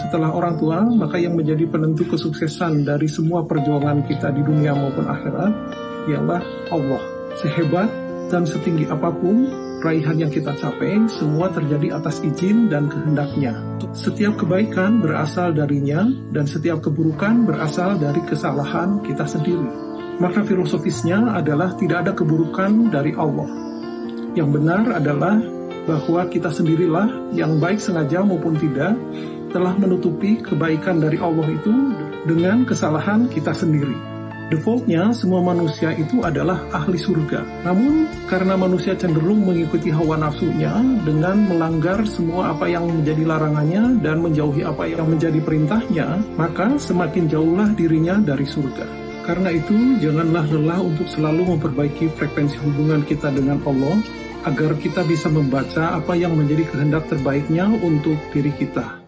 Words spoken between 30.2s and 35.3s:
kebaikan dari Allah itu dengan kesalahan kita sendiri. Defaultnya,